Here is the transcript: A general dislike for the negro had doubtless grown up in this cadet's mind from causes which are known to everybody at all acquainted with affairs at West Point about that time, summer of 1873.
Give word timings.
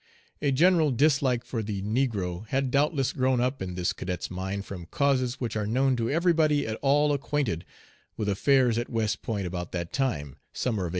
A 0.41 0.51
general 0.51 0.89
dislike 0.89 1.45
for 1.45 1.61
the 1.61 1.83
negro 1.83 2.47
had 2.47 2.71
doubtless 2.71 3.13
grown 3.13 3.39
up 3.39 3.61
in 3.61 3.75
this 3.75 3.93
cadet's 3.93 4.31
mind 4.31 4.65
from 4.65 4.87
causes 4.87 5.35
which 5.39 5.55
are 5.55 5.67
known 5.67 5.95
to 5.97 6.09
everybody 6.09 6.65
at 6.65 6.79
all 6.81 7.13
acquainted 7.13 7.65
with 8.17 8.27
affairs 8.27 8.79
at 8.79 8.89
West 8.89 9.21
Point 9.21 9.45
about 9.45 9.73
that 9.73 9.93
time, 9.93 10.37
summer 10.53 10.85
of 10.87 10.89
1873. 10.89 10.89